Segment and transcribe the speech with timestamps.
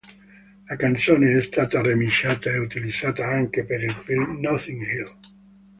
[0.65, 5.17] La canzone è stata remixata e utilizzata anche per il film Notting Hill.